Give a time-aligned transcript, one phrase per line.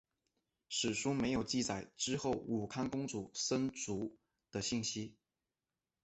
[0.67, 4.17] 史书没有记载之后武康公主生卒
[4.49, 5.15] 的信息。